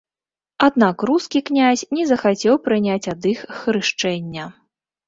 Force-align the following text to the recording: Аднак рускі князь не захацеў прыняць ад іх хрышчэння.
Аднак 0.67 0.97
рускі 1.09 1.43
князь 1.51 1.85
не 1.99 2.03
захацеў 2.13 2.55
прыняць 2.69 3.09
ад 3.17 3.21
іх 3.35 3.39
хрышчэння. 3.61 4.53